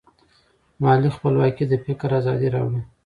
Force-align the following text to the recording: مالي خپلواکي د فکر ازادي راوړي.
مالي 0.81 1.09
خپلواکي 1.15 1.63
د 1.67 1.73
فکر 1.85 2.09
ازادي 2.19 2.47
راوړي. 2.55 2.81